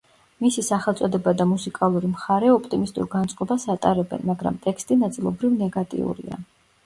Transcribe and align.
მისი 0.43 0.61
სახელწოდება 0.67 1.33
და 1.41 1.45
მუსიკალური 1.49 2.09
მხარე 2.13 2.49
ოპტიმისტურ 2.53 3.05
განწყობას 3.11 3.67
ატარებენ, 3.75 4.25
მაგრამ 4.31 4.57
ტექსტი 4.65 4.97
ნაწილობრივ 5.05 5.55
ნეგატიურია. 5.61 6.41